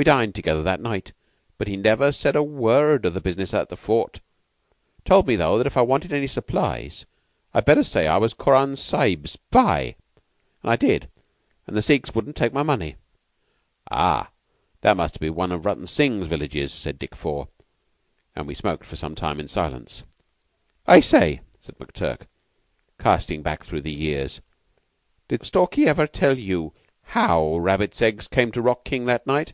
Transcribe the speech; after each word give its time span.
We 0.00 0.04
dined 0.04 0.34
together 0.34 0.62
that 0.62 0.80
night, 0.80 1.12
but 1.58 1.68
he 1.68 1.76
never 1.76 2.10
said 2.10 2.34
a 2.34 2.42
word 2.42 3.04
of 3.04 3.12
the 3.12 3.20
business 3.20 3.52
at 3.52 3.68
the 3.68 3.76
Fort. 3.76 4.20
Told 5.04 5.28
me, 5.28 5.36
though, 5.36 5.58
that 5.58 5.66
if 5.66 5.76
I 5.76 5.82
wanted 5.82 6.10
any 6.10 6.26
supplies 6.26 7.04
I'd 7.52 7.66
better 7.66 7.84
say 7.84 8.06
I 8.06 8.16
was 8.16 8.32
Koran 8.32 8.76
Sahib's 8.76 9.36
bhai; 9.36 9.96
and 10.62 10.70
I 10.72 10.76
did, 10.76 11.10
and 11.66 11.76
the 11.76 11.82
Sikhs 11.82 12.14
wouldn't 12.14 12.34
take 12.36 12.54
my 12.54 12.62
money." 12.62 12.96
"Ah! 13.90 14.30
That 14.80 14.96
must 14.96 15.16
have 15.16 15.20
been 15.20 15.34
one 15.34 15.52
of 15.52 15.66
Rutton 15.66 15.86
Singh's 15.86 16.28
villages," 16.28 16.72
said 16.72 16.98
Dick 16.98 17.14
Four; 17.14 17.48
and 18.34 18.46
we 18.46 18.54
smoked 18.54 18.86
for 18.86 18.96
some 18.96 19.14
time 19.14 19.38
in 19.38 19.48
silence. 19.48 20.04
"I 20.86 21.00
say," 21.00 21.42
said 21.60 21.76
McTurk, 21.76 22.22
casting 22.98 23.42
back 23.42 23.64
through 23.66 23.82
the 23.82 23.92
years, 23.92 24.40
"did 25.28 25.44
Stalky 25.44 25.86
ever 25.86 26.06
tell 26.06 26.38
you 26.38 26.72
how 27.02 27.58
Rabbits 27.58 28.00
Eggs 28.00 28.28
came 28.28 28.50
to 28.52 28.62
rock 28.62 28.82
King 28.84 29.04
that 29.04 29.26
night?" 29.26 29.52